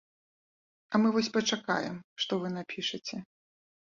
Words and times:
А 0.93 1.01
мы 1.03 1.11
вось 1.15 1.29
пачакаем, 1.37 1.99
што 2.25 2.41
вы 2.45 2.55
напішаце. 2.59 3.25